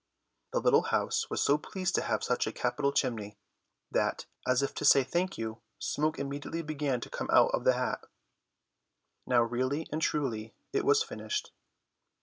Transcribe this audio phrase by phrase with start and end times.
[0.51, 3.37] The little house was so pleased to have such a capital chimney
[3.91, 7.73] that, as if to say thank you, smoke immediately began to come out of the
[7.73, 8.05] hat.
[9.27, 11.51] Now really and truly it was finished.